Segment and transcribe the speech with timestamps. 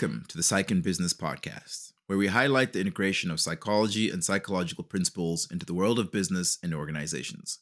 [0.00, 4.24] Welcome to the Psych and Business Podcast, where we highlight the integration of psychology and
[4.24, 7.58] psychological principles into the world of business and organizations.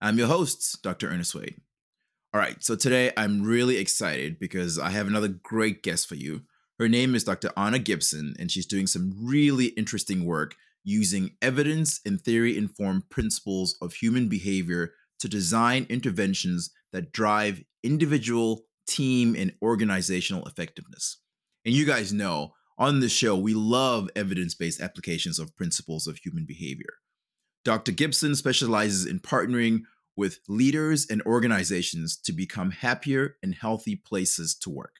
[0.00, 1.10] I'm your host, Dr.
[1.10, 1.60] Ernest Wayde.
[2.32, 6.44] All right, so today I'm really excited because I have another great guest for you.
[6.78, 7.50] Her name is Dr.
[7.58, 13.76] Anna Gibson, and she's doing some really interesting work using evidence and theory informed principles
[13.82, 21.18] of human behavior to design interventions that drive individual, team, and organizational effectiveness.
[21.64, 26.18] And you guys know on this show, we love evidence based applications of principles of
[26.18, 26.94] human behavior.
[27.64, 27.92] Dr.
[27.92, 29.82] Gibson specializes in partnering
[30.16, 34.96] with leaders and organizations to become happier and healthy places to work.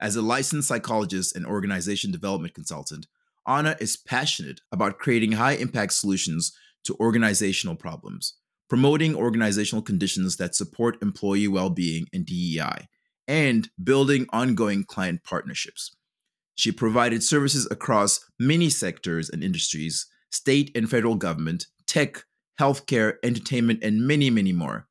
[0.00, 3.06] As a licensed psychologist and organization development consultant,
[3.46, 6.52] Anna is passionate about creating high impact solutions
[6.84, 8.34] to organizational problems,
[8.68, 12.88] promoting organizational conditions that support employee well being and DEI,
[13.28, 15.94] and building ongoing client partnerships.
[16.54, 22.24] She provided services across many sectors and industries, state and federal government, tech,
[22.58, 24.88] healthcare, entertainment, and many, many more.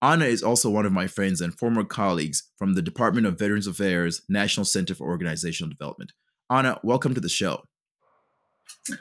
[0.00, 3.66] Anna is also one of my friends and former colleagues from the Department of Veterans
[3.66, 6.12] Affairs National Center for Organizational Development.
[6.48, 7.64] Anna, welcome to the show.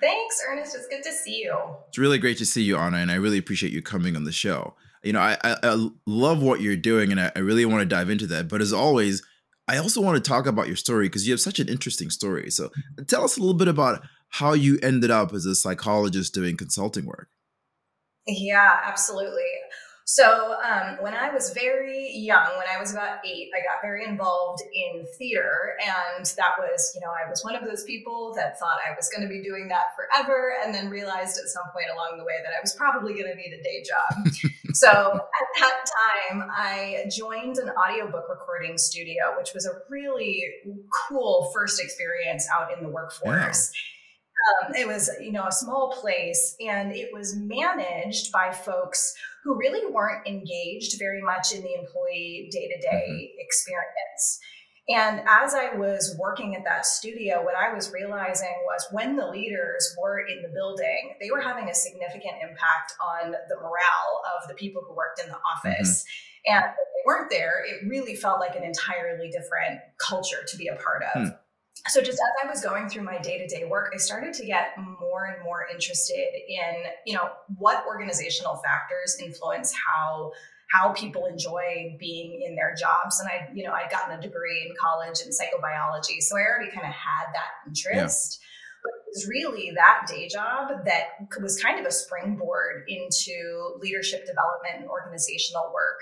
[0.02, 0.76] Thanks, Ernest.
[0.76, 1.56] It's good to see you.
[1.90, 4.32] It's really great to see you, Anna, and I really appreciate you coming on the
[4.32, 4.76] show.
[5.04, 7.86] You know, I, I, I love what you're doing, and I, I really want to
[7.86, 8.48] dive into that.
[8.48, 9.24] But as always,
[9.68, 12.50] I also want to talk about your story because you have such an interesting story.
[12.50, 12.72] So
[13.08, 17.06] tell us a little bit about how you ended up as a psychologist doing consulting
[17.06, 17.30] work.
[18.28, 19.44] Yeah, absolutely.
[20.10, 24.06] So um, when I was very young, when I was about eight, I got very
[24.06, 28.58] involved in theater, and that was, you know, I was one of those people that
[28.58, 31.88] thought I was going to be doing that forever, and then realized at some point
[31.92, 34.32] along the way that I was probably going to need a day job.
[34.74, 35.86] so at that
[36.30, 40.44] time, I joined an audiobook recording studio, which was a really
[41.08, 43.72] cool first experience out in the workforce.
[43.74, 43.82] Yeah.
[44.48, 49.14] Um, it was, you know, a small place, and it was managed by folks
[49.44, 54.40] who really weren't engaged very much in the employee day to day experience.
[54.90, 59.28] And as I was working at that studio, what I was realizing was when the
[59.28, 64.48] leaders were in the building, they were having a significant impact on the morale of
[64.48, 66.04] the people who worked in the office.
[66.04, 66.56] Mm-hmm.
[66.56, 70.68] And if they weren't there, it really felt like an entirely different culture to be
[70.68, 71.22] a part of.
[71.22, 71.36] Hmm
[71.88, 75.26] so just as i was going through my day-to-day work i started to get more
[75.26, 80.32] and more interested in you know what organizational factors influence how
[80.72, 83.20] how people enjoy being in their jobs.
[83.20, 86.72] And i you know i'd gotten a degree in college in psychobiology so i already
[86.72, 88.40] kind of had that interest.
[88.42, 88.84] Yeah.
[88.84, 91.04] but it was really that day job that
[91.42, 96.00] was kind of a springboard into leadership development and organizational work.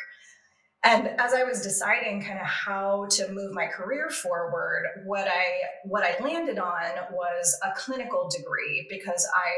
[0.84, 5.46] And as i was deciding kind of how to move my career forward what i
[5.84, 9.50] what i landed on was a clinical degree because i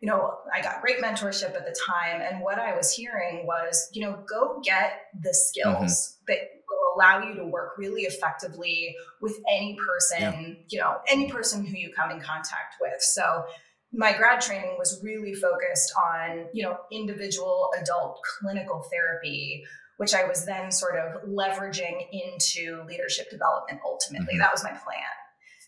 [0.00, 3.88] you know i got great mentorship at the time and what i was hearing was
[3.92, 6.24] you know go get the skills mm-hmm.
[6.28, 10.64] that will allow you to work really effectively with any person yeah.
[10.68, 13.44] you know any person who you come in contact with so
[13.92, 19.64] my grad training was really focused on you know individual adult clinical therapy
[19.96, 24.34] which I was then sort of leveraging into leadership development ultimately.
[24.34, 24.40] Mm-hmm.
[24.40, 25.16] That was my plan.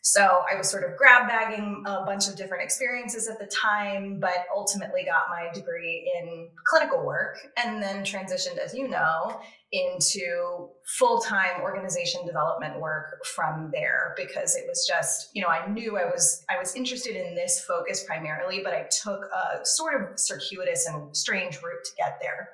[0.02, 4.20] So I was sort of grab bagging a bunch of different experiences at the time,
[4.20, 9.40] but ultimately got my degree in clinical work and then transitioned, as you know,
[9.72, 15.68] into full time organization development work from there because it was just, you know, I
[15.68, 20.00] knew I was I was interested in this focus primarily, but I took a sort
[20.00, 22.50] of circuitous and strange route to get there.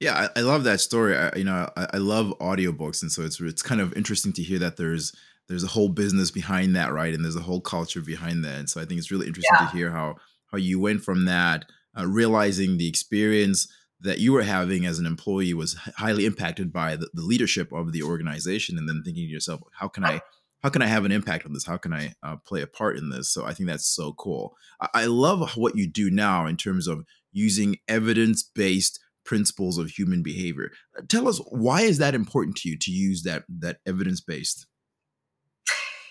[0.00, 1.16] Yeah, I, I love that story.
[1.16, 4.42] I, you know, I, I love audiobooks, and so it's it's kind of interesting to
[4.42, 5.14] hear that there's
[5.48, 7.14] there's a whole business behind that, right?
[7.14, 8.58] And there's a whole culture behind that.
[8.58, 9.66] And so I think it's really interesting yeah.
[9.66, 10.16] to hear how
[10.52, 11.64] how you went from that,
[11.98, 13.68] uh, realizing the experience
[14.00, 17.92] that you were having as an employee was highly impacted by the, the leadership of
[17.92, 20.20] the organization, and then thinking to yourself, how can I
[20.62, 21.66] how can I have an impact on this?
[21.66, 23.30] How can I uh, play a part in this?
[23.30, 24.56] So I think that's so cool.
[24.80, 29.90] I, I love what you do now in terms of using evidence based principles of
[29.90, 30.70] human behavior.
[30.96, 34.66] Uh, tell us why is that important to you to use that that evidence based?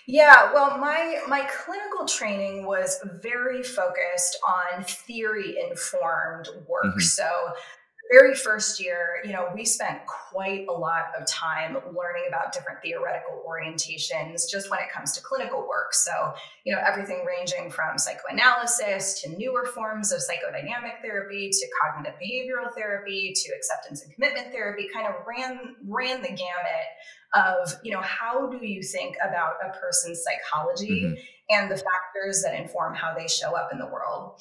[0.06, 6.84] Yeah, well, my my clinical training was very focused on theory informed work.
[6.84, 7.00] Mm-hmm.
[7.00, 7.28] So
[8.10, 12.80] very first year, you know, we spent quite a lot of time learning about different
[12.82, 15.92] theoretical orientations just when it comes to clinical work.
[15.92, 22.18] So, you know, everything ranging from psychoanalysis to newer forms of psychodynamic therapy to cognitive
[22.20, 26.86] behavioral therapy to acceptance and commitment therapy kind of ran ran the gamut
[27.34, 31.14] of, you know, how do you think about a person's psychology mm-hmm.
[31.50, 34.40] and the factors that inform how they show up in the world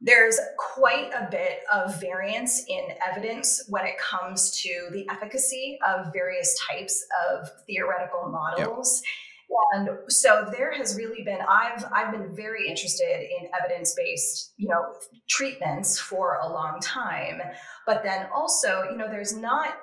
[0.00, 6.12] there's quite a bit of variance in evidence when it comes to the efficacy of
[6.12, 9.02] various types of theoretical models.
[9.02, 9.10] Yep.
[9.72, 14.94] And so there has really been I've I've been very interested in evidence-based, you know,
[15.28, 17.42] treatments for a long time.
[17.84, 19.74] But then also, you know, there's not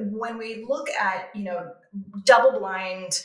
[0.00, 1.72] when we look at, you know,
[2.24, 3.20] double-blind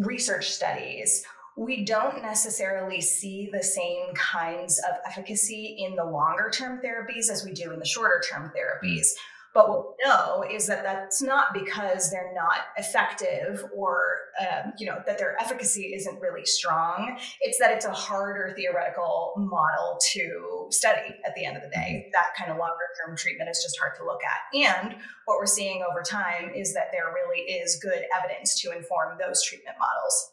[0.00, 1.24] research studies
[1.60, 7.44] we don't necessarily see the same kinds of efficacy in the longer term therapies as
[7.44, 9.08] we do in the shorter term therapies.
[9.52, 14.00] But what we know is that that's not because they're not effective or,
[14.40, 17.18] um, you know, that their efficacy isn't really strong.
[17.42, 22.04] It's that it's a harder theoretical model to study at the end of the day.
[22.04, 22.10] Mm-hmm.
[22.12, 24.56] That kind of longer term treatment is just hard to look at.
[24.56, 24.94] And
[25.26, 29.44] what we're seeing over time is that there really is good evidence to inform those
[29.44, 30.32] treatment models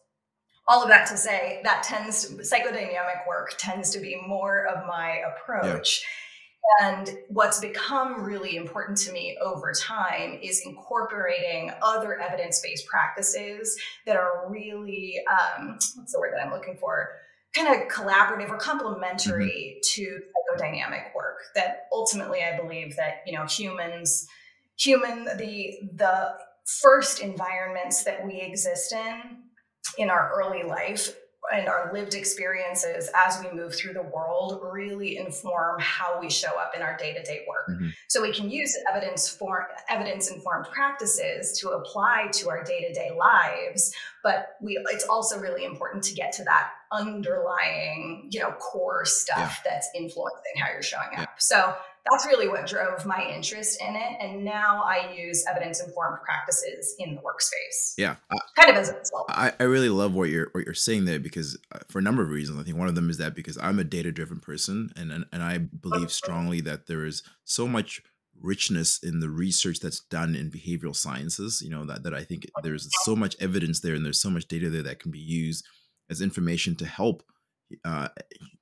[0.68, 4.86] all of that to say that tends to, psychodynamic work tends to be more of
[4.86, 6.08] my approach yeah.
[6.80, 13.80] And what's become really important to me over time is incorporating other evidence based practices
[14.06, 17.10] that are really, um, what's the word that I'm looking for?
[17.56, 20.02] Kind of collaborative or complementary mm-hmm.
[20.02, 20.19] to
[20.60, 21.38] psychodynamic work.
[21.56, 24.28] That ultimately, I believe that you know humans,
[24.78, 26.34] human the the
[26.81, 29.47] first environments that we exist in
[29.98, 31.16] in our early life
[31.52, 36.60] and our lived experiences as we move through the world really inform how we show
[36.60, 37.90] up in our day-to-day work mm-hmm.
[38.08, 43.94] so we can use evidence for evidence informed practices to apply to our day-to-day lives
[44.24, 49.62] but we it's also really important to get to that underlying you know core stuff
[49.64, 49.72] yeah.
[49.72, 51.26] that's influencing how you're showing up yeah.
[51.38, 51.74] so
[52.09, 54.18] that's really what drove my interest in it.
[54.19, 57.94] And now I use evidence informed practices in the workspace.
[57.98, 59.25] Yeah, I, kind of as a result.
[59.30, 62.21] I, I really love what you're what you're saying there because uh, for a number
[62.24, 62.59] of reasons.
[62.59, 65.25] I think one of them is that because I'm a data driven person and, and
[65.31, 68.01] and I believe strongly that there is so much
[68.39, 71.62] richness in the research that's done in behavioral sciences.
[71.62, 74.48] You know that that I think there's so much evidence there and there's so much
[74.48, 75.65] data there that can be used
[76.09, 77.24] as information to help
[77.84, 78.10] uh,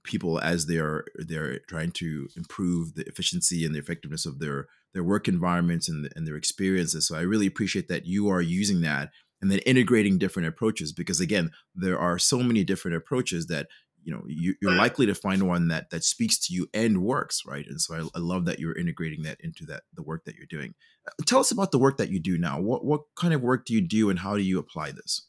[0.03, 5.03] people as they're they're trying to improve the efficiency and the effectiveness of their their
[5.03, 7.07] work environments and, and their experiences.
[7.07, 9.11] So I really appreciate that you are using that
[9.41, 13.67] and then integrating different approaches because again, there are so many different approaches that
[14.03, 17.41] you know you, are likely to find one that that speaks to you and works
[17.45, 17.65] right?
[17.67, 20.45] And so I, I, love that you're integrating that into that the work that you're
[20.47, 20.73] doing.
[21.07, 22.59] Uh, tell us about the work that you do now.
[22.59, 25.27] What what kind of work do you do and how do you apply this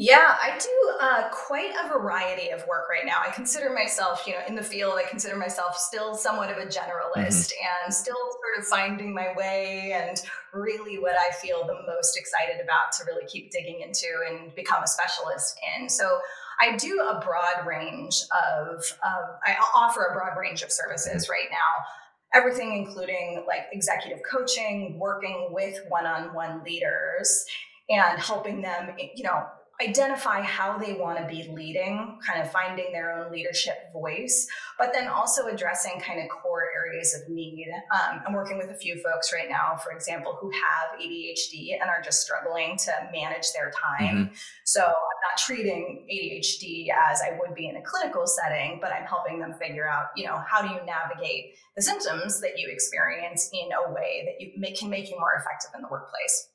[0.00, 3.16] yeah, I do uh, quite a variety of work right now.
[3.22, 6.64] I consider myself, you know, in the field, I consider myself still somewhat of a
[6.64, 7.84] generalist mm-hmm.
[7.84, 10.22] and still sort of finding my way and
[10.54, 14.82] really what I feel the most excited about to really keep digging into and become
[14.82, 15.86] a specialist in.
[15.90, 16.18] So
[16.62, 21.32] I do a broad range of, um, I offer a broad range of services mm-hmm.
[21.32, 21.84] right now
[22.32, 27.44] everything including like executive coaching working with one-on-one leaders
[27.88, 29.44] and helping them you know
[29.80, 34.46] identify how they want to be leading, kind of finding their own leadership voice,
[34.78, 37.68] but then also addressing kind of core areas of need.
[37.92, 41.88] Um, I'm working with a few folks right now, for example, who have ADHD and
[41.88, 44.16] are just struggling to manage their time.
[44.16, 44.34] Mm-hmm.
[44.64, 49.06] So I'm not treating ADHD as I would be in a clinical setting, but I'm
[49.06, 53.50] helping them figure out, you know, how do you navigate the symptoms that you experience
[53.52, 56.49] in a way that you make, can make you more effective in the workplace.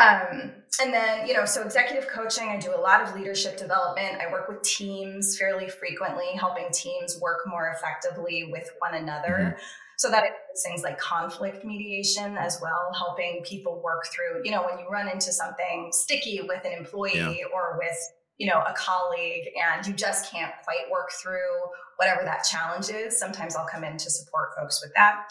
[0.00, 4.16] Um, and then, you know, so executive coaching, I do a lot of leadership development.
[4.20, 9.36] I work with teams fairly frequently, helping teams work more effectively with one another.
[9.40, 9.58] Mm-hmm.
[9.98, 14.62] So that includes things like conflict mediation as well, helping people work through, you know,
[14.62, 17.54] when you run into something sticky with an employee yeah.
[17.54, 17.98] or with,
[18.38, 21.50] you know, a colleague and you just can't quite work through
[21.98, 23.18] whatever that challenge is.
[23.18, 25.26] Sometimes I'll come in to support folks with that.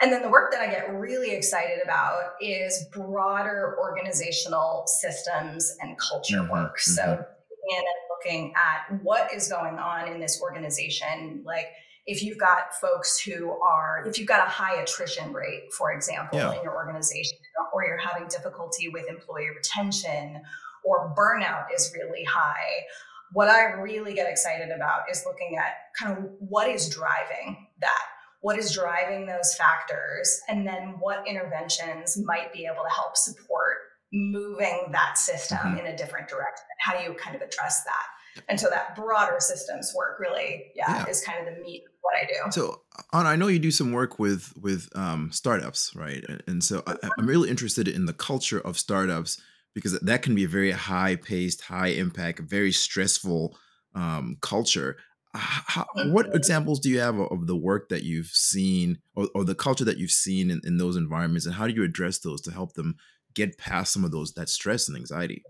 [0.00, 5.96] And then the work that I get really excited about is broader organizational systems and
[5.98, 6.78] culture mm-hmm, work.
[6.78, 6.92] Mm-hmm.
[6.92, 11.68] So, and looking at what is going on in this organization, like
[12.06, 16.38] if you've got folks who are, if you've got a high attrition rate, for example,
[16.38, 16.54] yeah.
[16.54, 17.38] in your organization,
[17.72, 20.42] or you're having difficulty with employee retention,
[20.84, 22.84] or burnout is really high.
[23.32, 28.04] What I really get excited about is looking at kind of what is driving that
[28.46, 33.78] what is driving those factors, and then what interventions might be able to help support
[34.12, 35.78] moving that system mm-hmm.
[35.78, 36.64] in a different direction.
[36.78, 38.44] How do you kind of address that?
[38.48, 41.10] And so that broader systems work really, yeah, yeah.
[41.10, 42.52] is kind of the meat of what I do.
[42.52, 46.24] So, Anna, I know you do some work with with um, startups, right?
[46.46, 49.42] And so I, I'm really interested in the culture of startups
[49.74, 53.58] because that can be a very high paced, high impact, very stressful
[53.96, 54.98] um, culture.
[55.36, 59.54] How, what examples do you have of the work that you've seen or, or the
[59.54, 62.50] culture that you've seen in, in, those environments and how do you address those to
[62.50, 62.96] help them
[63.34, 65.42] get past some of those that stress and anxiety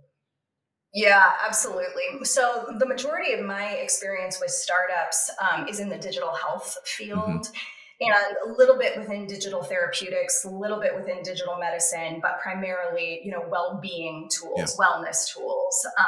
[0.95, 6.35] yeah absolutely so the majority of my experience with startups um, is in the digital
[6.35, 7.05] health mm-hmm.
[7.05, 7.57] field mm-hmm
[8.01, 8.13] and
[8.47, 13.31] a little bit within digital therapeutics, a little bit within digital medicine, but primarily, you
[13.31, 14.85] know, well-being tools, yeah.
[14.87, 15.56] wellness tools,
[15.99, 16.03] uh,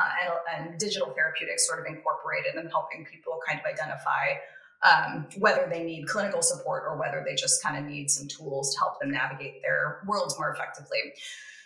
[0.54, 4.36] and, and, digital therapeutics sort of incorporated in helping people kind of identify
[4.82, 8.74] um, whether they need clinical support or whether they just kind of need some tools
[8.74, 10.98] to help them navigate their worlds more effectively.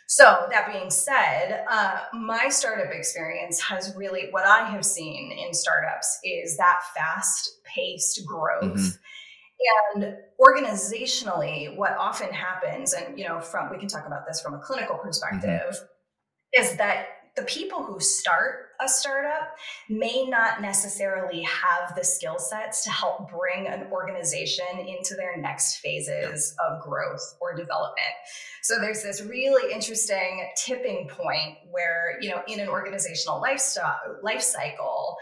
[0.06, 5.54] So, that being said, uh, my startup experience has really what I have seen in
[5.54, 8.64] startups is that fast paced growth.
[8.64, 8.96] Mm-hmm
[9.94, 14.54] and organizationally, what often happens, and you know, from we can talk about this from
[14.54, 16.62] a clinical perspective, mm-hmm.
[16.62, 19.54] is that the people who start a startup
[19.88, 25.76] may not necessarily have the skill sets to help bring an organization into their next
[25.76, 28.12] phases of growth or development.
[28.62, 34.42] So there's this really interesting tipping point where, you know, in an organizational lifestyle life
[34.42, 35.16] cycle,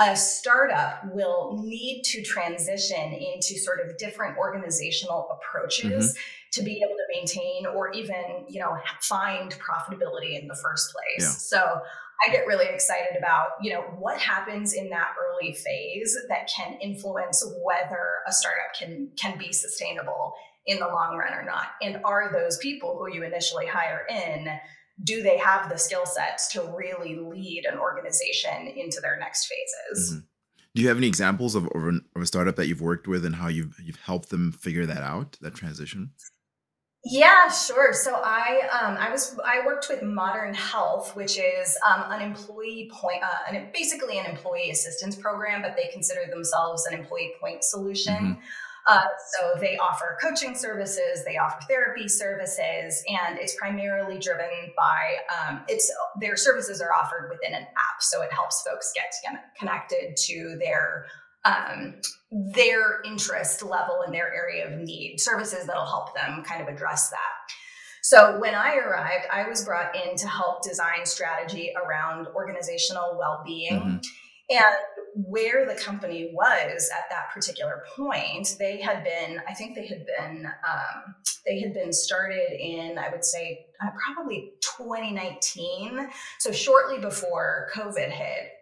[0.00, 6.20] a startup will need to transition into sort of different organizational approaches mm-hmm.
[6.52, 11.50] to be able to maintain or even you know find profitability in the first place
[11.52, 11.58] yeah.
[11.60, 11.80] so
[12.26, 16.78] i get really excited about you know what happens in that early phase that can
[16.80, 20.32] influence whether a startup can can be sustainable
[20.66, 24.48] in the long run or not and are those people who you initially hire in
[25.04, 30.12] do they have the skill sets to really lead an organization into their next phases?
[30.12, 30.20] Mm-hmm.
[30.74, 33.24] Do you have any examples of, of, an, of, a startup that you've worked with
[33.24, 36.12] and how you've you've helped them figure that out, that transition?
[37.04, 37.92] Yeah, sure.
[37.92, 42.90] So I um, I was I worked with Modern Health, which is um, an employee
[42.92, 47.64] point, uh, an, basically an employee assistance program, but they consider themselves an employee point
[47.64, 48.14] solution.
[48.14, 48.40] Mm-hmm.
[48.88, 55.16] Uh, so they offer coaching services, they offer therapy services, and it's primarily driven by
[55.48, 59.12] um, it's their services are offered within an app, so it helps folks get
[59.58, 61.06] connected to their
[61.44, 61.94] um,
[62.30, 67.10] their interest level and their area of need, services that'll help them kind of address
[67.10, 67.18] that.
[68.02, 73.72] So when I arrived, I was brought in to help design strategy around organizational well-being.
[73.72, 73.98] Mm-hmm.
[74.50, 74.74] And
[75.14, 80.04] where the company was at that particular point, they had been, I think they had
[80.06, 81.14] been, um,
[81.46, 86.08] they had been started in, I would say, uh, probably 2019.
[86.38, 88.52] So shortly before COVID hit.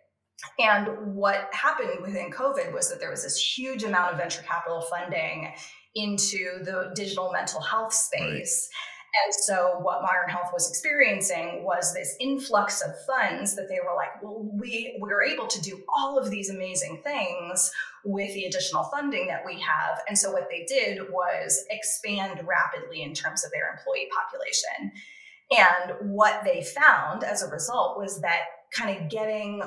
[0.59, 4.83] And what happened within COVID was that there was this huge amount of venture capital
[4.83, 5.52] funding
[5.95, 8.69] into the digital mental health space.
[8.71, 13.79] Right and so, what Modern Health was experiencing was this influx of funds that they
[13.85, 17.73] were like, well, we, we were able to do all of these amazing things
[18.05, 20.00] with the additional funding that we have.
[20.09, 24.93] And so, what they did was expand rapidly in terms of their employee population.
[25.50, 28.43] And what they found as a result was that
[28.77, 29.62] kind of getting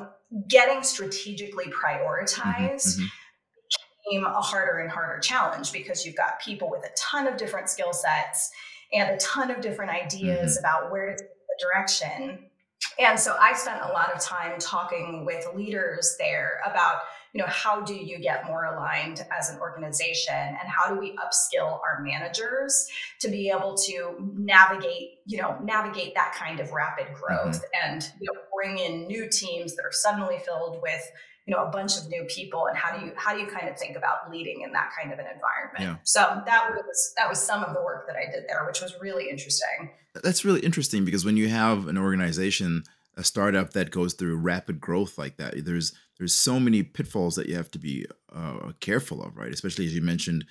[0.47, 4.05] getting strategically prioritized mm-hmm, mm-hmm.
[4.05, 7.69] became a harder and harder challenge because you've got people with a ton of different
[7.69, 8.51] skill sets
[8.93, 10.65] and a ton of different ideas mm-hmm.
[10.65, 12.39] about where to take the direction.
[12.99, 17.01] And so I spent a lot of time talking with leaders there about,
[17.33, 21.15] you know, how do you get more aligned as an organization and how do we
[21.17, 22.87] upskill our managers
[23.21, 27.91] to be able to navigate, you know, navigate that kind of rapid growth mm-hmm.
[27.91, 31.11] and you know, bring in new teams that are suddenly filled with
[31.45, 33.67] you know a bunch of new people and how do you how do you kind
[33.67, 35.79] of think about leading in that kind of an environment?
[35.79, 35.95] Yeah.
[36.03, 38.95] so that was that was some of the work that i did there which was
[39.01, 39.91] really interesting.
[40.23, 42.83] That's really interesting because when you have an organization
[43.17, 47.47] a startup that goes through rapid growth like that there's there's so many pitfalls that
[47.47, 49.53] you have to be uh, careful of right?
[49.53, 50.45] Especially as you mentioned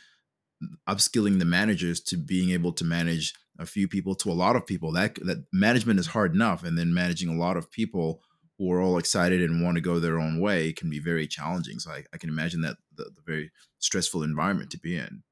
[0.88, 4.66] upskilling the managers to being able to manage a few people to a lot of
[4.66, 4.92] people.
[4.92, 8.22] That that management is hard enough and then managing a lot of people
[8.60, 11.78] who are all excited and want to go their own way can be very challenging.
[11.78, 15.22] So I, I can imagine that the, the, very stressful environment to be in.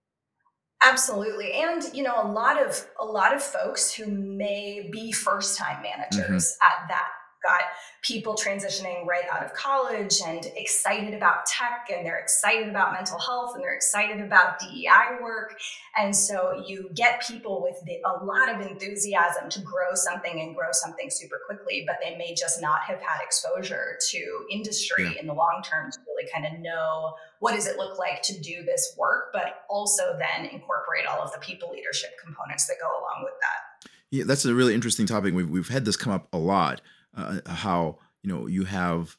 [0.83, 5.59] Absolutely, and you know a lot of a lot of folks who may be first
[5.59, 6.67] time managers mm-hmm.
[6.67, 7.09] at that
[7.45, 7.61] got
[8.03, 13.19] people transitioning right out of college and excited about tech and they're excited about mental
[13.19, 15.59] health and they're excited about DEI work.
[15.97, 20.55] And so you get people with the, a lot of enthusiasm to grow something and
[20.55, 25.21] grow something super quickly, but they may just not have had exposure to industry yeah.
[25.21, 28.39] in the long term to really kind of know what does it look like to
[28.41, 32.89] do this work, but also then incorporate all of the people leadership components that go
[32.89, 33.91] along with that.
[34.11, 35.35] Yeah, that's a really interesting topic.
[35.35, 36.81] We've, we've had this come up a lot
[37.19, 39.17] uh, how you know you have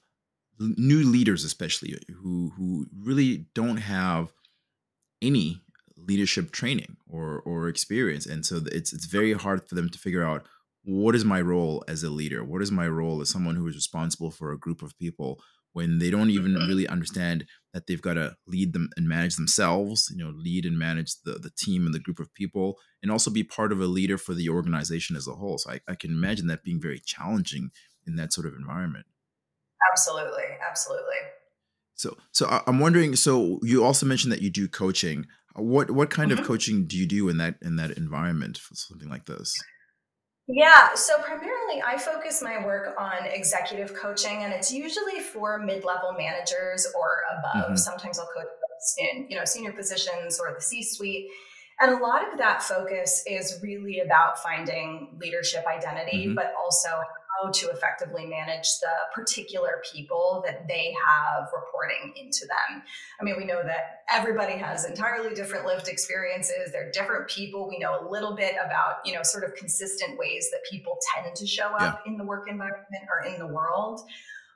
[0.59, 4.31] new leaders especially who who really don't have
[5.21, 5.61] any
[6.07, 8.25] leadership training or or experience.
[8.25, 10.45] And so it's it's very hard for them to figure out
[10.83, 12.43] what is my role as a leader?
[12.43, 15.39] What is my role as someone who is responsible for a group of people
[15.73, 16.67] when they don't even mm-hmm.
[16.67, 20.79] really understand that they've got to lead them and manage themselves you know lead and
[20.79, 23.85] manage the, the team and the group of people and also be part of a
[23.85, 25.57] leader for the organization as a whole?
[25.57, 27.69] So I, I can imagine that being very challenging
[28.09, 29.05] in that sort of environment
[29.91, 31.15] absolutely absolutely
[31.95, 35.25] so so i'm wondering so you also mentioned that you do coaching
[35.55, 36.41] what what kind mm-hmm.
[36.41, 39.53] of coaching do you do in that in that environment for something like this
[40.51, 46.13] yeah, so primarily I focus my work on executive coaching, and it's usually for mid-level
[46.17, 47.65] managers or above.
[47.65, 47.75] Mm-hmm.
[47.75, 48.47] Sometimes I'll coach
[48.97, 51.27] in you know senior positions or the C-suite,
[51.79, 56.35] and a lot of that focus is really about finding leadership identity, mm-hmm.
[56.35, 56.89] but also
[57.41, 62.83] how to effectively manage the particular people that they have reporting into them.
[63.19, 66.71] I mean, we know that everybody has entirely different lived experiences.
[66.71, 67.67] They're different people.
[67.67, 71.35] We know a little bit about, you know, sort of consistent ways that people tend
[71.35, 72.11] to show up yeah.
[72.11, 74.01] in the work environment or in the world.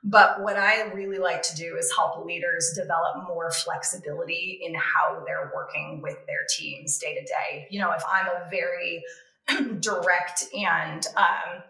[0.06, 5.22] But what I really like to do is help leaders develop more flexibility in how
[5.24, 7.66] they're working with their teams day to day.
[7.70, 9.02] You know, if I'm a very
[9.80, 11.62] direct and um,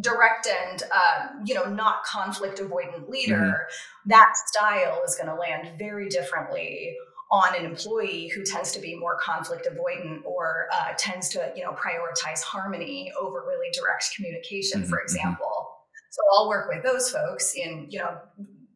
[0.00, 4.10] direct and um, you know not conflict avoidant leader mm-hmm.
[4.10, 6.94] that style is going to land very differently
[7.32, 11.62] on an employee who tends to be more conflict avoidant or uh, tends to you
[11.64, 14.90] know prioritize harmony over really direct communication mm-hmm.
[14.90, 15.04] for mm-hmm.
[15.04, 15.68] example
[16.10, 18.18] so i'll work with those folks in you know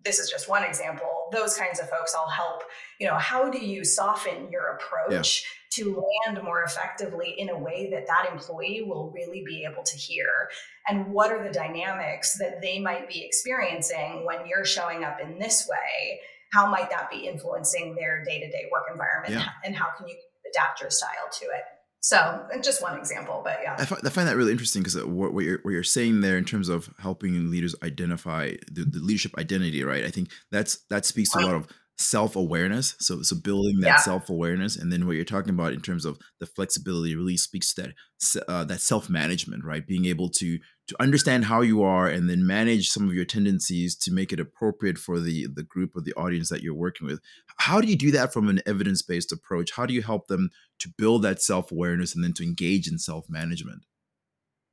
[0.04, 2.62] this is just one example those kinds of folks i'll help
[2.98, 7.58] you know how do you soften your approach yeah to land more effectively in a
[7.58, 10.48] way that that employee will really be able to hear
[10.88, 15.38] and what are the dynamics that they might be experiencing when you're showing up in
[15.38, 16.20] this way
[16.52, 19.48] how might that be influencing their day-to-day work environment yeah.
[19.64, 20.16] and how can you
[20.50, 21.64] adapt your style to it
[22.04, 23.76] so just one example, but yeah.
[23.78, 26.20] I find, I find that really interesting because uh, what, what, you're, what you're saying
[26.20, 30.04] there in terms of helping leaders identify the, the leadership identity, right?
[30.04, 33.96] I think that's that speaks to a lot of self-awareness so so building that yeah.
[33.96, 37.82] self-awareness and then what you're talking about in terms of the flexibility really speaks to
[37.82, 42.44] that uh, that self-management right being able to to understand how you are and then
[42.44, 46.14] manage some of your tendencies to make it appropriate for the the group or the
[46.14, 47.20] audience that you're working with
[47.58, 50.88] how do you do that from an evidence-based approach how do you help them to
[50.98, 53.82] build that self-awareness and then to engage in self-management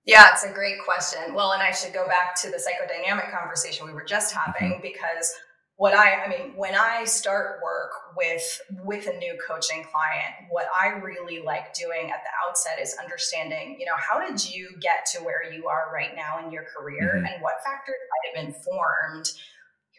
[0.04, 1.36] yeah, it's a great question.
[1.36, 4.82] Well, and I should go back to the psychodynamic conversation we were just having mm-hmm.
[4.82, 5.32] because
[5.82, 10.68] what I, I mean, when I start work with with a new coaching client, what
[10.80, 15.08] I really like doing at the outset is understanding, you know, how did you get
[15.14, 17.26] to where you are right now in your career, mm-hmm.
[17.26, 19.32] and what factors might have informed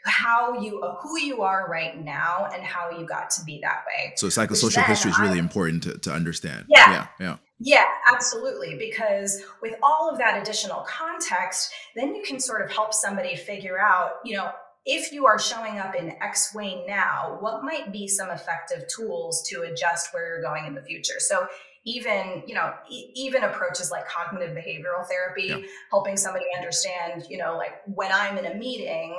[0.04, 4.12] how you who you are right now and how you got to be that way.
[4.14, 6.66] So psychosocial history is really I, important to, to understand.
[6.68, 6.92] Yeah.
[6.92, 7.06] Yeah.
[7.18, 7.36] Yeah.
[7.64, 8.76] Yeah, absolutely.
[8.76, 13.78] Because with all of that additional context, then you can sort of help somebody figure
[13.80, 14.50] out, you know,
[14.84, 19.46] if you are showing up in X way now, what might be some effective tools
[19.48, 21.18] to adjust where you're going in the future?
[21.18, 21.46] So
[21.84, 25.56] even you know e- even approaches like cognitive behavioral therapy yeah.
[25.90, 29.16] helping somebody understand you know like when i'm in a meeting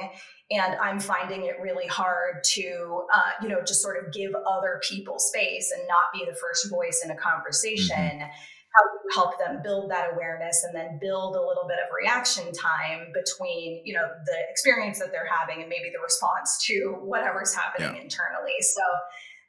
[0.50, 4.80] and i'm finding it really hard to uh, you know just sort of give other
[4.88, 8.32] people space and not be the first voice in a conversation mm-hmm
[8.74, 12.52] how you help them build that awareness and then build a little bit of reaction
[12.54, 17.54] time between you know the experience that they're having and maybe the response to whatever's
[17.54, 18.02] happening yeah.
[18.02, 18.58] internally.
[18.62, 18.82] So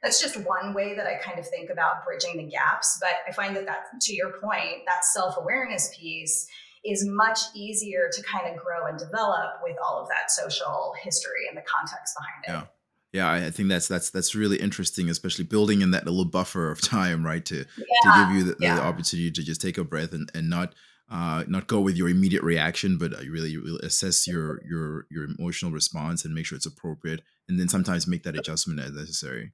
[0.03, 3.31] that's just one way that i kind of think about bridging the gaps but i
[3.31, 6.47] find that that to your point that self-awareness piece
[6.83, 11.47] is much easier to kind of grow and develop with all of that social history
[11.49, 12.61] and the context behind it.
[12.61, 12.74] Yeah
[13.15, 16.81] yeah i think that's that's that's really interesting especially building in that little buffer of
[16.95, 17.63] time right to yeah.
[18.03, 18.75] to give you the, yeah.
[18.75, 20.75] the, opportunity to just take a breath and, and not
[21.09, 25.25] uh, not go with your immediate reaction but uh, really, really assess your your your
[25.25, 29.53] emotional response and make sure it's appropriate and then sometimes make that adjustment as necessary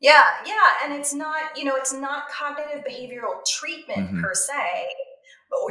[0.00, 4.22] yeah yeah and it's not you know it's not cognitive behavioral treatment mm-hmm.
[4.22, 4.88] per se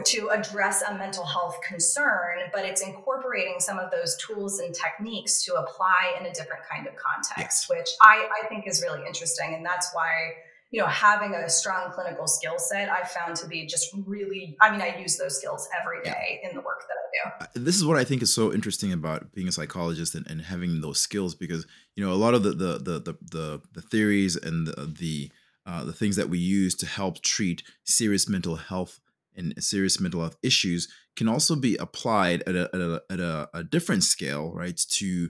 [0.05, 5.43] to address a mental health concern, but it's incorporating some of those tools and techniques
[5.43, 7.69] to apply in a different kind of context, yes.
[7.69, 9.53] which I, I think is really interesting.
[9.55, 10.33] And that's why
[10.71, 14.69] you know, having a strong clinical skill set, I found to be just really, I
[14.69, 16.49] mean, I use those skills every day yeah.
[16.49, 17.61] in the work that I do.
[17.65, 20.81] This is what I think is so interesting about being a psychologist and, and having
[20.81, 21.65] those skills because,
[21.95, 25.31] you know, a lot of the, the, the, the, the, the theories and the, the,
[25.65, 28.99] uh, the things that we use to help treat serious mental health
[29.39, 33.49] and serious mental health issues can also be applied at a, at a, at a,
[33.53, 34.79] a different scale, right?
[34.91, 35.29] To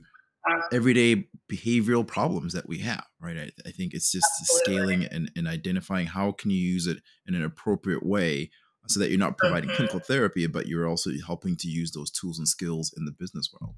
[0.71, 4.73] everyday behavioral problems that we have right i, I think it's just Absolutely.
[4.73, 8.49] scaling and, and identifying how can you use it in an appropriate way
[8.87, 9.75] so that you're not providing mm-hmm.
[9.75, 13.49] clinical therapy but you're also helping to use those tools and skills in the business
[13.59, 13.75] world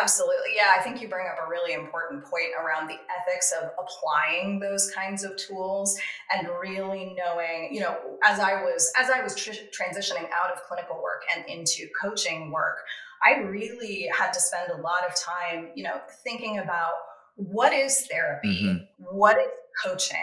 [0.00, 0.56] Absolutely.
[0.56, 4.58] Yeah, I think you bring up a really important point around the ethics of applying
[4.58, 5.96] those kinds of tools
[6.32, 10.62] and really knowing, you know, as I was as I was tr- transitioning out of
[10.68, 12.78] clinical work and into coaching work,
[13.24, 16.92] I really had to spend a lot of time, you know, thinking about
[17.36, 18.64] what is therapy?
[18.64, 19.16] Mm-hmm.
[19.16, 19.48] What is
[19.84, 20.18] coaching?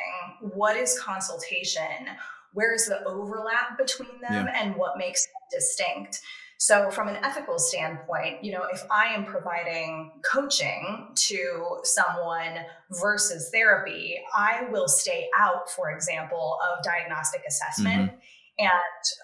[0.53, 2.07] What is consultation?
[2.53, 4.61] Where's the overlap between them yeah.
[4.61, 6.21] and what makes them distinct?
[6.61, 12.55] So, from an ethical standpoint, you know, if I am providing coaching to someone
[12.91, 18.11] versus therapy, I will stay out, for example, of diagnostic assessment.
[18.11, 18.15] Mm-hmm.
[18.59, 18.71] And,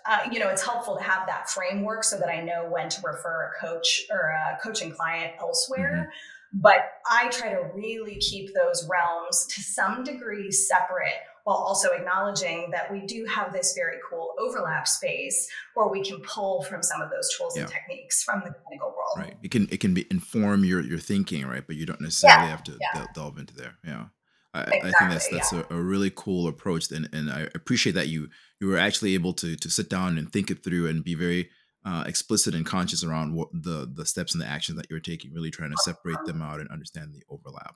[0.10, 3.02] uh, you know, it's helpful to have that framework so that I know when to
[3.06, 6.10] refer a coach or a coaching client elsewhere.
[6.56, 6.60] Mm-hmm.
[6.60, 12.70] But I try to really keep those realms to some degree separate while also acknowledging
[12.72, 17.00] that we do have this very cool overlap space where we can pull from some
[17.00, 17.62] of those tools yeah.
[17.62, 19.16] and techniques from the clinical world.
[19.16, 19.38] Right.
[19.42, 21.66] It can it can be inform your your thinking, right?
[21.66, 22.52] But you don't necessarily yeah.
[22.52, 23.06] have to yeah.
[23.16, 23.78] delve into there.
[23.86, 24.08] Yeah.
[24.54, 27.94] I, exactly, I think that's that's a, a, really cool approach, and and I appreciate
[27.94, 28.28] that you
[28.60, 31.50] you were actually able to to sit down and think it through and be very
[31.86, 35.34] uh, explicit and conscious around what the the steps and the actions that you're taking,
[35.34, 37.76] really trying to separate them out and understand the overlap.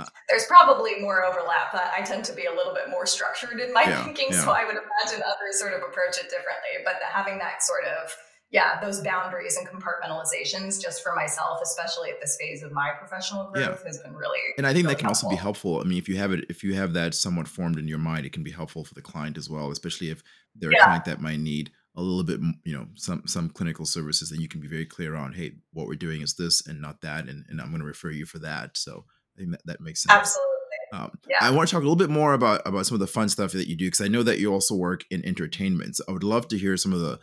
[0.00, 1.72] Uh, There's probably more overlap.
[1.72, 4.44] But I tend to be a little bit more structured in my yeah, thinking, yeah.
[4.44, 6.84] so I would imagine others sort of approach it differently.
[6.84, 8.14] But having that sort of
[8.50, 13.44] yeah, those boundaries and compartmentalizations just for myself, especially at this phase of my professional
[13.44, 13.86] growth, yeah.
[13.86, 14.38] has been really.
[14.58, 15.28] And I think really that can helpful.
[15.28, 15.80] also be helpful.
[15.80, 18.26] I mean, if you have it, if you have that somewhat formed in your mind,
[18.26, 20.22] it can be helpful for the client as well, especially if
[20.56, 20.82] they're yeah.
[20.82, 24.30] a client that might need a little bit, you know, some some clinical services.
[24.30, 27.02] Then you can be very clear on, hey, what we're doing is this and not
[27.02, 28.76] that, and, and I'm going to refer you for that.
[28.76, 29.04] So
[29.40, 30.12] I think that that makes sense.
[30.12, 30.50] Absolutely.
[30.92, 31.38] Um, yeah.
[31.40, 33.52] I want to talk a little bit more about about some of the fun stuff
[33.52, 35.96] that you do because I know that you also work in entertainment.
[35.96, 37.18] So I would love to hear some of the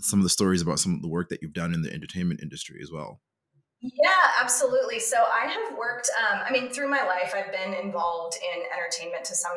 [0.00, 2.40] some of the stories about some of the work that you've done in the entertainment
[2.42, 3.20] industry as well.
[3.82, 5.00] Yeah, absolutely.
[5.00, 9.24] So I have worked, um, I mean, through my life, I've been involved in entertainment
[9.24, 9.56] to some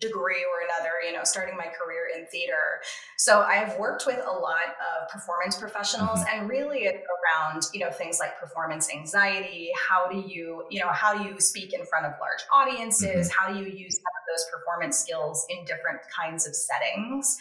[0.00, 2.80] degree or another, you know, starting my career in theater.
[3.18, 6.40] So I have worked with a lot of performance professionals mm-hmm.
[6.40, 9.68] and really around, you know, things like performance anxiety.
[9.88, 13.28] How do you, you know, how do you speak in front of large audiences?
[13.28, 13.38] Mm-hmm.
[13.38, 17.36] How do you use some of those performance skills in different kinds of settings?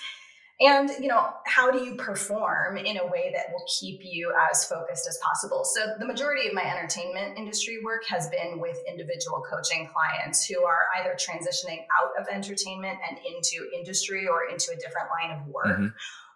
[0.61, 4.65] And you know how do you perform in a way that will keep you as
[4.65, 9.43] focused as possible so the majority of my entertainment industry work has been with individual
[9.49, 14.75] coaching clients who are either transitioning out of entertainment and into industry or into a
[14.75, 15.87] different line of work mm-hmm.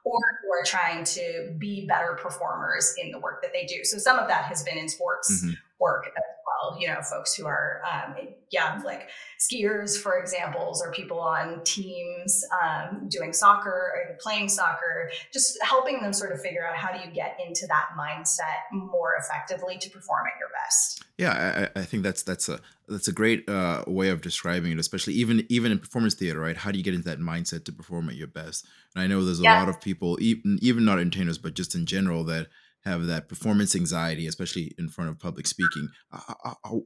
[0.04, 3.98] or who are trying to be better performers in the work that they do so
[3.98, 5.54] some of that has been in sports mm-hmm.
[5.80, 8.16] Work as well you know folks who are um,
[8.52, 15.10] yeah like skiers, for examples, or people on teams um, doing soccer or playing soccer,
[15.32, 19.14] just helping them sort of figure out how do you get into that mindset more
[19.18, 21.06] effectively to perform at your best.
[21.18, 24.80] Yeah, I, I think that's that's a that's a great uh, way of describing it,
[24.80, 26.58] especially even even in performance theater, right?
[26.58, 28.68] How do you get into that mindset to perform at your best?
[28.94, 29.60] And I know there's a yeah.
[29.60, 32.48] lot of people, even even not entertainers, but just in general, that
[32.86, 35.90] have that performance anxiety, especially in front of public speaking.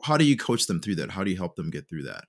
[0.03, 1.11] How do you coach them through that?
[1.11, 2.25] How do you help them get through that?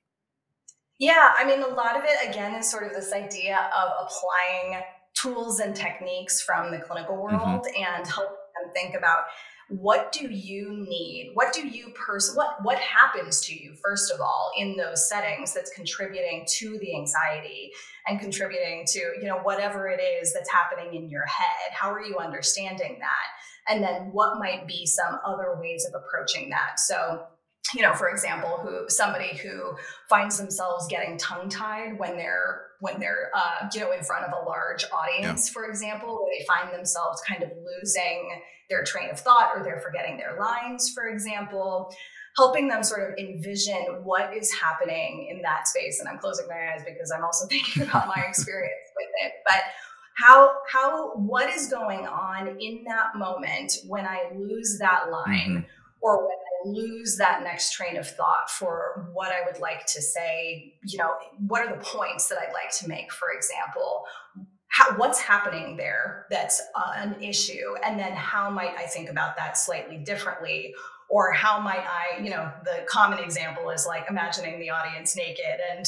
[0.99, 4.83] Yeah, I mean, a lot of it again is sort of this idea of applying
[5.15, 7.37] tools and techniques from the clinical mm-hmm.
[7.37, 7.83] world mm-hmm.
[7.83, 9.25] and helping them think about
[9.69, 14.21] what do you need what do you person what what happens to you first of
[14.21, 17.71] all in those settings that's contributing to the anxiety
[18.07, 22.03] and contributing to you know whatever it is that's happening in your head how are
[22.03, 23.27] you understanding that
[23.69, 27.27] and then what might be some other ways of approaching that so
[27.75, 29.77] you know, for example, who somebody who
[30.09, 34.33] finds themselves getting tongue tied when they're when they're uh, you know in front of
[34.33, 35.53] a large audience, yeah.
[35.53, 39.81] for example, where they find themselves kind of losing their train of thought or they're
[39.81, 41.93] forgetting their lines, for example.
[42.37, 46.01] Helping them sort of envision what is happening in that space.
[46.01, 49.33] And I'm closing my eyes because I'm also thinking about my experience with it.
[49.47, 49.61] But
[50.15, 55.61] how how what is going on in that moment when i lose that line mm-hmm.
[56.01, 60.01] or when i lose that next train of thought for what i would like to
[60.01, 61.13] say you know
[61.47, 64.05] what are the points that i'd like to make for example
[64.75, 69.37] how, what's happening there that's uh, an issue and then how might i think about
[69.37, 70.75] that slightly differently
[71.09, 75.61] or how might i you know the common example is like imagining the audience naked
[75.71, 75.87] and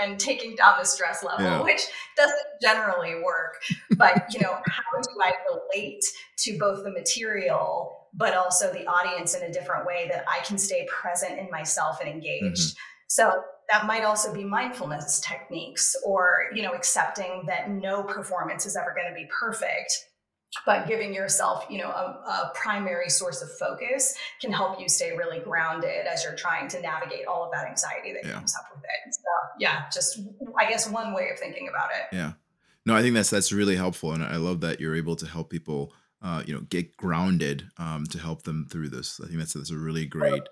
[0.00, 1.62] and taking down the stress level yeah.
[1.62, 1.82] which
[2.16, 3.60] doesn't generally work
[3.96, 6.04] but you know how do i relate
[6.36, 10.56] to both the material but also the audience in a different way that i can
[10.56, 13.04] stay present in myself and engaged mm-hmm.
[13.08, 18.76] so that might also be mindfulness techniques or you know accepting that no performance is
[18.76, 20.08] ever going to be perfect
[20.66, 25.16] but giving yourself you know a, a, primary source of focus can help you stay
[25.16, 28.34] really grounded as you're trying to navigate all of that anxiety that yeah.
[28.34, 29.14] comes up with it.
[29.14, 29.20] So
[29.58, 30.20] yeah just
[30.60, 32.14] i guess one way of thinking about it.
[32.14, 32.32] Yeah.
[32.84, 35.48] No i think that's that's really helpful and i love that you're able to help
[35.48, 39.20] people uh, you know get grounded um, to help them through this.
[39.20, 40.42] I think that's, that's a really great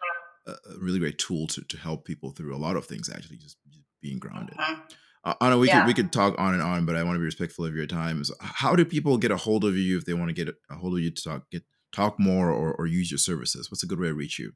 [0.46, 3.56] a really great tool to, to help people through a lot of things actually just,
[3.70, 4.80] just being grounded mm-hmm.
[5.22, 5.80] Uh, Anna, we yeah.
[5.80, 7.84] could we could talk on and on, but I want to be respectful of your
[7.84, 8.24] time.
[8.24, 10.76] So how do people get a hold of you if they want to get a
[10.76, 13.70] hold of you to talk get talk more or, or use your services?
[13.70, 14.52] What's a good way to reach you?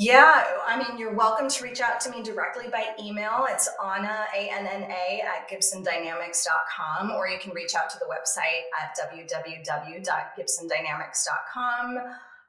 [0.00, 3.46] Yeah, I mean, you're welcome to reach out to me directly by email.
[3.50, 8.06] It's Anna, A N N A, at gibsondynamics.com, or you can reach out to the
[8.06, 11.98] website at www.gibsondynamics.com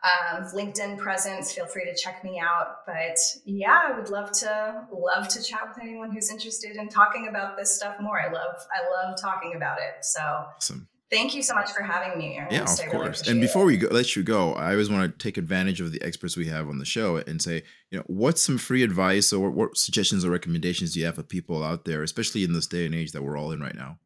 [0.03, 1.51] um, LinkedIn presence.
[1.51, 2.85] Feel free to check me out.
[2.85, 7.27] But yeah, I would love to love to chat with anyone who's interested in talking
[7.27, 8.19] about this stuff more.
[8.19, 10.05] I love I love talking about it.
[10.05, 10.87] So awesome.
[11.11, 12.39] Thank you so much for having me.
[12.51, 13.27] Yeah, of course.
[13.27, 15.99] And before we go, let you go, I always want to take advantage of the
[16.03, 19.49] experts we have on the show and say, you know, what's some free advice or
[19.49, 22.85] what suggestions or recommendations do you have for people out there, especially in this day
[22.85, 23.97] and age that we're all in right now?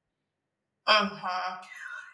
[0.87, 1.57] Uh-huh.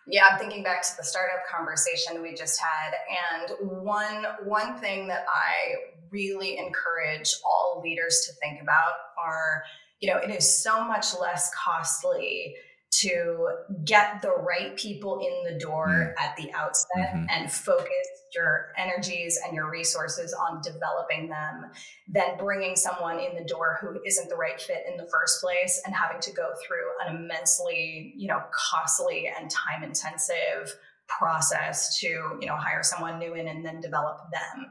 [0.09, 2.95] Yeah, I'm thinking back to the startup conversation we just had,
[3.37, 5.75] and one one thing that I
[6.09, 8.93] really encourage all leaders to think about
[9.23, 9.63] are,
[9.99, 12.55] you know, it is so much less costly
[12.91, 13.49] to
[13.85, 16.23] get the right people in the door mm.
[16.23, 17.25] at the outset mm-hmm.
[17.29, 17.89] and focus
[18.33, 21.65] your energies and your resources on developing them
[22.07, 25.81] than bringing someone in the door who isn't the right fit in the first place
[25.85, 30.75] and having to go through an immensely you know costly and time intensive
[31.07, 34.67] process to you know hire someone new in and then develop them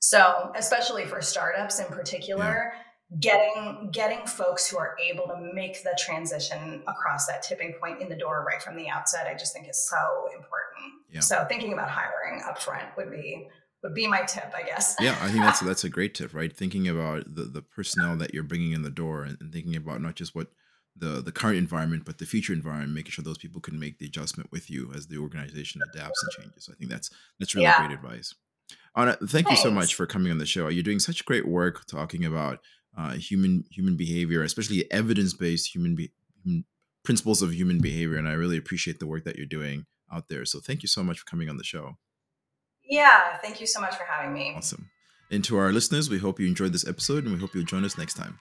[0.00, 2.82] so especially for startups in particular yeah
[3.20, 8.08] getting getting folks who are able to make the transition across that tipping point in
[8.08, 11.20] the door right from the outset i just think is so important yeah.
[11.20, 13.48] so thinking about hiring up front would be
[13.82, 16.54] would be my tip i guess yeah i think that's that's a great tip right
[16.54, 20.02] thinking about the the personnel that you're bringing in the door and, and thinking about
[20.02, 20.48] not just what
[20.94, 24.06] the the current environment but the future environment making sure those people can make the
[24.06, 27.64] adjustment with you as the organization adapts and changes so i think that's that's really
[27.64, 27.86] yeah.
[27.86, 28.34] great advice
[28.94, 29.50] Anna, thank Thanks.
[29.50, 30.68] you so much for coming on the show.
[30.68, 32.60] You're doing such great work talking about
[32.98, 36.12] uh, human human behavior, especially evidence based human, be-
[37.04, 38.18] principles of human behavior.
[38.18, 40.44] And I really appreciate the work that you're doing out there.
[40.44, 41.96] So thank you so much for coming on the show.
[42.84, 44.54] Yeah, thank you so much for having me.
[44.56, 44.90] Awesome.
[45.30, 47.84] And to our listeners, we hope you enjoyed this episode and we hope you'll join
[47.84, 48.38] us next time.